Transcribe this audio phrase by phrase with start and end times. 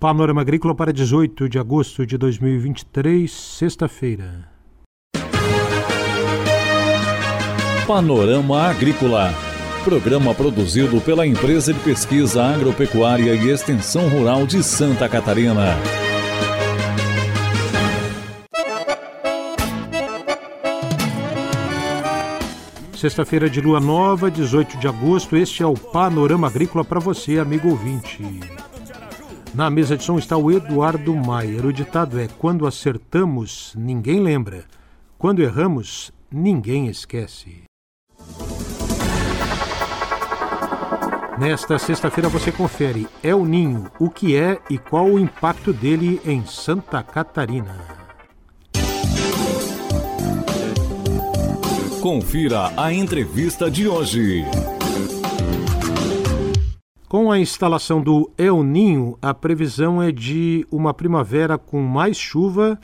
[0.00, 4.48] Panorama Agrícola para 18 de agosto de 2023, sexta-feira.
[7.84, 9.34] Panorama Agrícola.
[9.82, 15.76] Programa produzido pela Empresa de Pesquisa Agropecuária e Extensão Rural de Santa Catarina.
[22.96, 25.36] Sexta-feira de lua nova, 18 de agosto.
[25.36, 28.22] Este é o Panorama Agrícola para você, amigo ouvinte.
[29.58, 31.66] Na mesa de som está o Eduardo Maier.
[31.66, 34.64] O ditado é: quando acertamos, ninguém lembra.
[35.18, 37.64] Quando erramos, ninguém esquece.
[41.36, 46.46] Nesta sexta-feira você confere El Ninho, o que é e qual o impacto dele em
[46.46, 47.80] Santa Catarina.
[52.00, 54.44] Confira a entrevista de hoje.
[57.08, 62.78] Com a instalação do El Ninho, a previsão é de uma primavera com mais chuva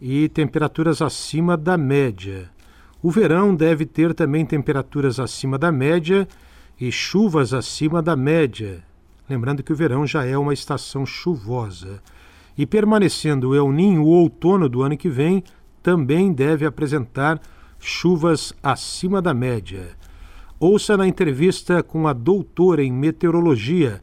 [0.00, 2.48] e temperaturas acima da média.
[3.02, 6.28] O verão deve ter também temperaturas acima da média
[6.80, 8.84] e chuvas acima da média.
[9.28, 12.00] Lembrando que o verão já é uma estação chuvosa.
[12.56, 15.42] E permanecendo o El Ninho, o outono do ano que vem
[15.82, 17.40] também deve apresentar
[17.80, 19.97] chuvas acima da média.
[20.60, 24.02] Ouça na entrevista com a doutora em meteorologia,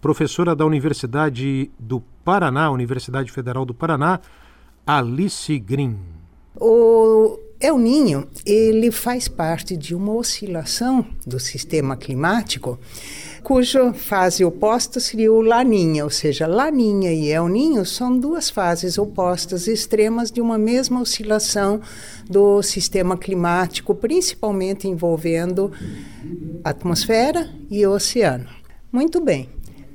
[0.00, 4.18] professora da Universidade do Paraná, Universidade Federal do Paraná,
[4.84, 5.96] Alice Green.
[6.56, 12.80] O El Ninho, ele faz parte de uma oscilação do sistema climático,
[13.52, 18.96] cuja fase oposta seria o Laninha, ou seja, Laninha e El Ninho são duas fases
[18.96, 21.78] opostas extremas de uma mesma oscilação
[22.30, 25.70] do sistema climático, principalmente envolvendo
[26.64, 28.48] atmosfera e oceano.
[28.90, 29.50] Muito bem.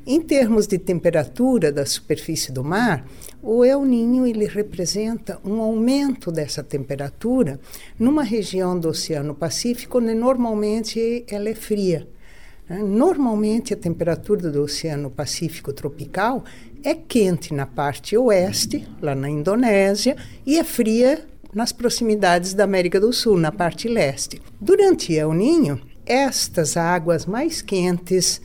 [0.05, 3.07] Em termos de temperatura da superfície do mar,
[3.41, 7.59] o El Ninho ele representa um aumento dessa temperatura
[7.97, 12.07] numa região do Oceano Pacífico onde normalmente ela é fria.
[12.69, 12.79] Né?
[12.79, 16.43] Normalmente a temperatura do Oceano Pacífico tropical
[16.83, 22.99] é quente na parte oeste, lá na Indonésia, e é fria nas proximidades da América
[22.99, 24.41] do Sul, na parte leste.
[24.59, 28.41] Durante El Ninho, estas águas mais quentes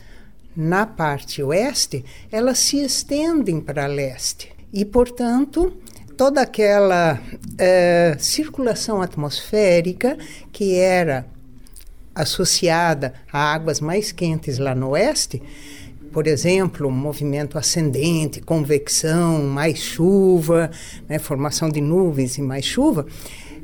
[0.56, 4.53] na parte oeste, elas se estendem para leste.
[4.72, 5.72] E, portanto,
[6.16, 10.16] toda aquela uh, circulação atmosférica
[10.50, 11.27] que era
[12.15, 15.43] associada a águas mais quentes lá no oeste,
[16.12, 20.71] por exemplo, movimento ascendente, convecção, mais chuva,
[21.09, 23.06] né, formação de nuvens e mais chuva,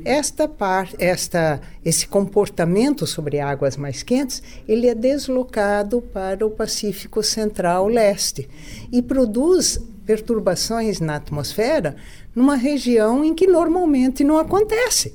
[0.03, 7.21] esta parte, esta, esse comportamento sobre águas mais quentes, ele é deslocado para o Pacífico
[7.21, 8.49] Central Leste
[8.91, 11.95] e produz perturbações na atmosfera
[12.33, 15.13] numa região em que normalmente não acontece.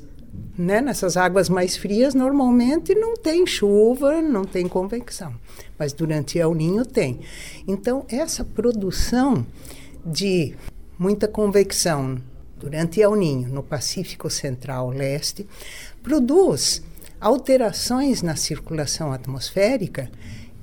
[0.56, 0.81] Né?
[0.81, 5.34] Nessas águas mais frias, normalmente não tem chuva, não tem convecção,
[5.78, 7.20] mas durante El Ninho tem.
[7.66, 9.44] Então, essa produção
[10.04, 10.54] de
[10.98, 12.20] muita convecção
[12.56, 15.47] durante El Ninho, no Pacífico Central Leste,
[16.03, 16.82] produz
[17.20, 20.10] alterações na circulação atmosférica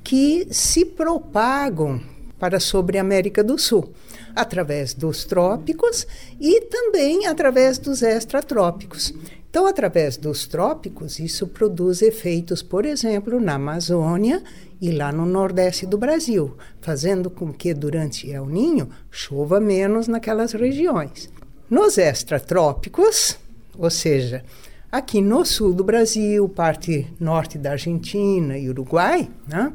[0.03, 2.01] que se propagam
[2.39, 3.93] para sobre a América do Sul,
[4.35, 6.07] através dos trópicos
[6.39, 9.13] e também através dos extratrópicos.
[9.51, 14.41] Então, através dos trópicos, isso produz efeitos, por exemplo, na Amazônia
[14.79, 20.53] e lá no nordeste do Brasil, fazendo com que durante El Ninho chova menos naquelas
[20.53, 21.29] regiões.
[21.69, 23.37] Nos extratrópicos,
[23.77, 24.41] ou seja,
[24.89, 29.73] aqui no sul do Brasil, parte norte da Argentina e Uruguai, né,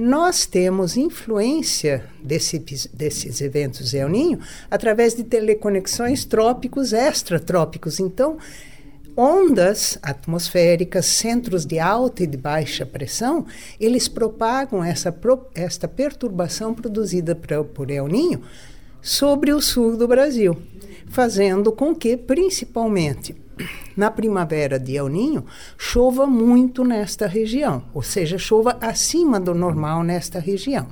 [0.00, 2.56] nós temos influência desse,
[2.94, 4.38] desses eventos El Ninho
[4.70, 7.98] através de teleconexões trópicos extratrópicos.
[7.98, 8.38] Então,
[9.16, 13.44] ondas atmosféricas, centros de alta e de baixa pressão,
[13.80, 15.12] eles propagam essa,
[15.52, 18.40] esta perturbação produzida por El Ninho
[19.02, 20.56] sobre o sul do Brasil
[21.08, 23.34] fazendo com que, principalmente
[23.96, 25.44] na primavera de El Ninho,
[25.76, 30.88] chova muito nesta região, ou seja, chova acima do normal nesta região.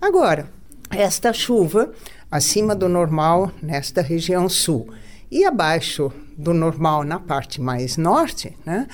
[0.00, 0.50] Agora,
[0.90, 1.92] esta chuva
[2.30, 4.88] acima do normal nesta região sul
[5.30, 8.86] e abaixo do normal na parte mais norte, né,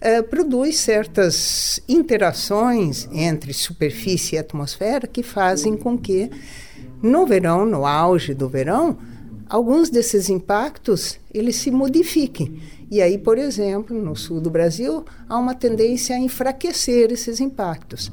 [0.00, 6.30] eh, produz certas interações entre superfície e atmosfera que fazem com que
[7.02, 8.98] no verão, no auge do verão,
[9.48, 12.60] alguns desses impactos eles se modifiquem.
[12.90, 18.10] E aí, por exemplo, no sul do Brasil, há uma tendência a enfraquecer esses impactos.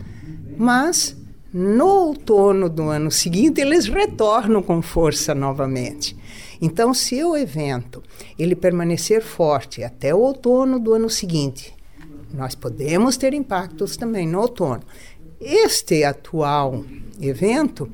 [0.57, 1.15] Mas
[1.51, 6.15] No outono do ano seguinte, eles retornam com força novamente.
[6.61, 8.03] Então, se o evento
[8.37, 11.73] ele permanecer forte até o outono do ano seguinte,
[12.31, 14.83] nós podemos ter impactos também no outono.
[15.41, 16.85] Este atual
[17.19, 17.89] evento,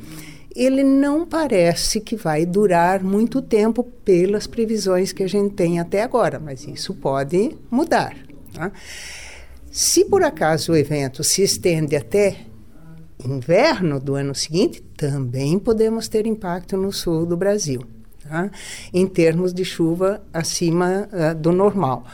[0.56, 6.02] ele não parece que vai durar muito tempo pelas previsões que a gente tem até
[6.02, 8.16] agora, mas isso pode mudar.
[8.54, 8.72] Tá?
[9.70, 12.38] Se por acaso o evento se estende até
[13.24, 17.82] inverno do ano seguinte, também podemos ter impacto no sul do Brasil,
[18.24, 18.50] tá?
[18.94, 22.06] em termos de chuva acima uh, do normal.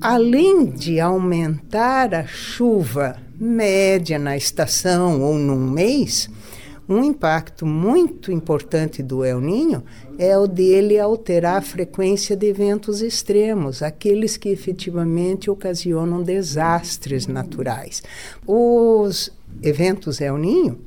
[0.00, 6.30] Além de aumentar a chuva média na estação ou num mês,
[6.88, 9.84] um impacto muito importante do El Ninho
[10.18, 18.02] é o dele alterar a frequência de eventos extremos, aqueles que efetivamente ocasionam desastres naturais.
[18.46, 19.30] Os
[19.62, 20.78] eventos El Ninho,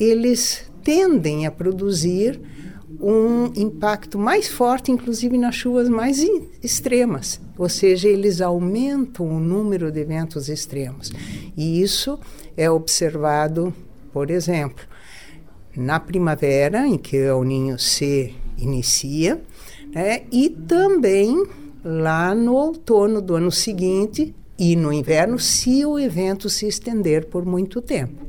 [0.00, 2.40] eles tendem a produzir
[3.00, 6.24] um impacto mais forte, inclusive nas chuvas mais
[6.62, 11.12] extremas, ou seja, eles aumentam o número de eventos extremos.
[11.56, 12.18] E isso
[12.56, 13.74] é observado,
[14.12, 14.84] por exemplo,
[15.76, 19.40] na primavera, em que o ninho se inicia,
[19.92, 21.44] né, e também
[21.84, 27.44] lá no outono do ano seguinte e no inverno, se o evento se estender por
[27.44, 28.24] muito tempo.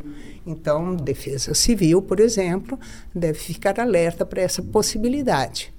[0.46, 2.80] Então, Defesa Civil, por exemplo,
[3.14, 5.74] deve ficar alerta para essa possibilidade.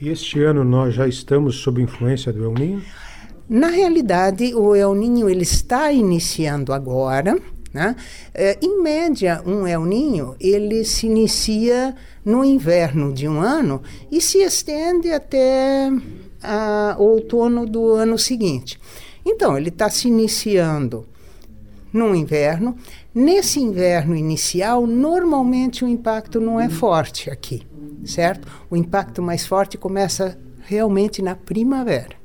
[0.00, 2.82] E este ano nós já estamos sob influência do El Ninho?
[3.48, 7.38] Na realidade, o El Ninho ele está iniciando agora,
[7.72, 7.94] né?
[8.34, 11.94] É, em média, um El Ninho ele se inicia
[12.24, 15.90] no inverno de um ano e se estende até
[16.42, 18.78] a, outono do ano seguinte.
[19.24, 21.06] Então, ele está se iniciando
[21.92, 22.76] no inverno.
[23.14, 27.66] Nesse inverno inicial, normalmente o impacto não é forte aqui,
[28.04, 28.46] certo?
[28.70, 32.17] O impacto mais forte começa realmente na primavera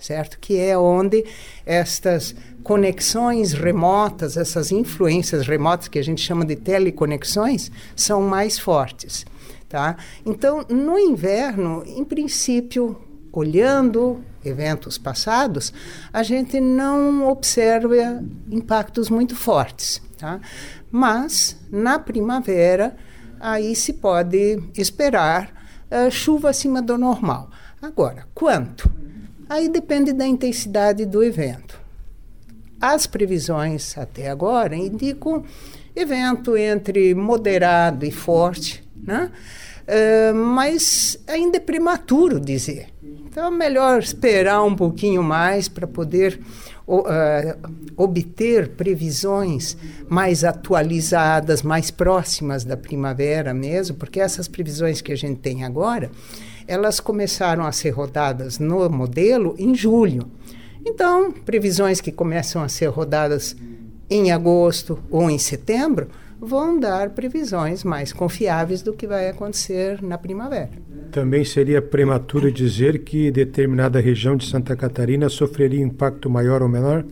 [0.00, 0.38] certo?
[0.40, 1.24] Que é onde
[1.64, 9.24] estas conexões remotas, essas influências remotas que a gente chama de teleconexões, são mais fortes,
[9.68, 9.96] tá?
[10.24, 13.00] Então, no inverno, em princípio,
[13.32, 15.72] olhando eventos passados,
[16.12, 20.40] a gente não observa impactos muito fortes, tá?
[20.90, 22.96] Mas na primavera
[23.38, 25.50] aí se pode esperar
[25.90, 27.50] uh, chuva acima do normal.
[27.80, 28.90] Agora, quanto?
[29.50, 31.76] Aí depende da intensidade do evento.
[32.80, 35.42] As previsões até agora indicam
[35.94, 39.32] evento entre moderado e forte, né?
[39.88, 42.90] Uh, mas ainda é prematuro dizer.
[43.02, 46.38] Então é melhor esperar um pouquinho mais para poder
[46.86, 47.02] uh,
[47.96, 49.76] obter previsões
[50.08, 56.08] mais atualizadas, mais próximas da primavera mesmo, porque essas previsões que a gente tem agora
[56.70, 60.30] elas começaram a ser rodadas no modelo em julho.
[60.86, 63.56] Então, previsões que começam a ser rodadas
[64.08, 66.06] em agosto ou em setembro
[66.40, 70.70] vão dar previsões mais confiáveis do que vai acontecer na primavera.
[71.10, 77.04] Também seria prematuro dizer que determinada região de Santa Catarina sofreria impacto maior ou menor?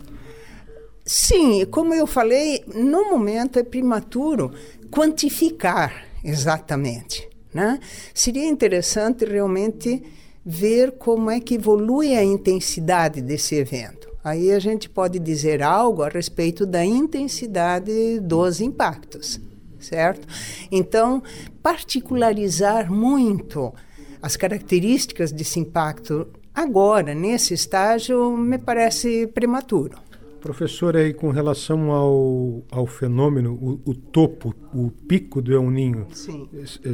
[1.05, 4.53] Sim, como eu falei, no momento é prematuro
[4.89, 7.29] quantificar exatamente.
[7.53, 7.79] Né?
[8.13, 10.03] Seria interessante realmente
[10.45, 14.09] ver como é que evolui a intensidade desse evento.
[14.23, 19.41] Aí a gente pode dizer algo a respeito da intensidade dos impactos,
[19.79, 20.27] certo?
[20.71, 21.23] Então,
[21.63, 23.73] particularizar muito
[24.21, 30.08] as características desse impacto agora, nesse estágio, me parece prematuro.
[30.41, 36.07] Professor, aí com relação ao, ao fenômeno, o, o topo, o pico do El Ninho,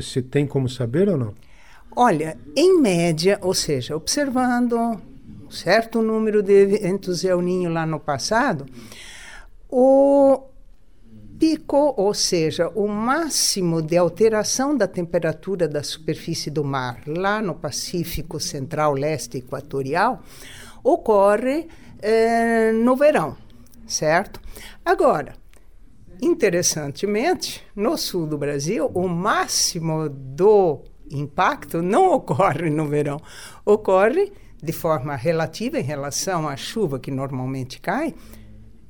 [0.00, 1.34] se tem como saber ou não?
[1.94, 8.00] Olha, em média, ou seja, observando um certo número de eventos El Ninho lá no
[8.00, 8.66] passado,
[9.68, 10.40] o
[11.38, 17.54] pico, ou seja, o máximo de alteração da temperatura da superfície do mar lá no
[17.54, 20.22] Pacífico Central Leste Equatorial,
[20.82, 21.68] ocorre
[22.04, 23.34] é, no verão,
[23.86, 24.38] certo?
[24.84, 25.32] Agora,
[26.20, 33.18] interessantemente, no sul do Brasil, o máximo do impacto não ocorre no verão,
[33.64, 34.30] ocorre
[34.62, 38.14] de forma relativa em relação à chuva que normalmente cai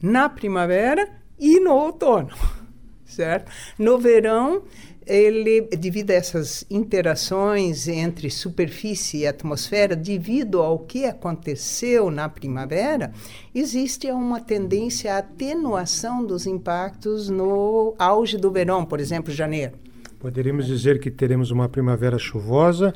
[0.03, 2.35] na primavera e no outono,
[3.07, 3.53] certo?
[3.79, 4.65] No verão,
[5.07, 13.13] ele, devido a essas interações entre superfície e atmosfera, devido ao que aconteceu na primavera,
[13.55, 19.73] existe uma tendência à atenuação dos impactos no auge do verão, por exemplo, janeiro.
[20.19, 22.95] Poderíamos dizer que teremos uma primavera chuvosa,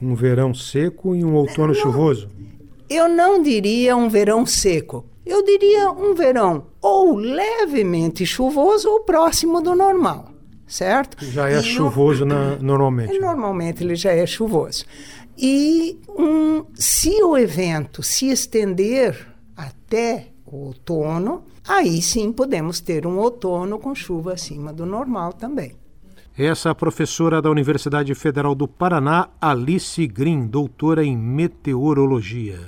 [0.00, 2.30] um verão seco e um outono não, chuvoso?
[2.88, 5.04] Eu não diria um verão seco.
[5.26, 10.39] Eu diria um verão ou levemente chuvoso ou próximo do normal
[10.70, 11.22] certo?
[11.24, 12.34] Já é e chuvoso no...
[12.34, 13.18] na, normalmente.
[13.18, 14.84] Normalmente ele já é chuvoso.
[15.36, 23.18] E um, se o evento se estender até o outono, aí sim podemos ter um
[23.18, 25.74] outono com chuva acima do normal também.
[26.38, 32.60] Essa é a professora da Universidade Federal do Paraná, Alice Green, doutora em meteorologia.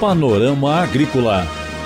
[0.00, 1.63] Panorama Agrícola